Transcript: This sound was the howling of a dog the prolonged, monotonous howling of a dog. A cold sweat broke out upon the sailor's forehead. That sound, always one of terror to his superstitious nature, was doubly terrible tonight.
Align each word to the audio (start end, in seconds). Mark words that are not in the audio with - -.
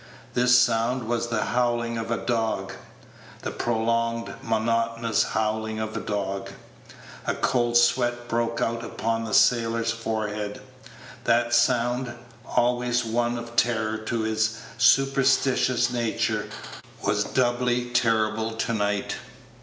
This 0.33 0.57
sound 0.57 1.07
was 1.07 1.27
the 1.27 1.43
howling 1.43 1.99
of 1.99 2.09
a 2.09 2.17
dog 2.25 2.73
the 3.43 3.51
prolonged, 3.51 4.33
monotonous 4.41 5.21
howling 5.21 5.77
of 5.79 5.95
a 5.95 5.99
dog. 5.99 6.49
A 7.27 7.35
cold 7.35 7.77
sweat 7.77 8.27
broke 8.27 8.59
out 8.61 8.83
upon 8.83 9.25
the 9.25 9.33
sailor's 9.35 9.91
forehead. 9.91 10.59
That 11.25 11.53
sound, 11.53 12.11
always 12.47 13.05
one 13.05 13.37
of 13.37 13.55
terror 13.55 13.97
to 13.99 14.21
his 14.21 14.57
superstitious 14.79 15.91
nature, 15.91 16.49
was 17.05 17.23
doubly 17.23 17.91
terrible 17.91 18.53
tonight. 18.53 19.17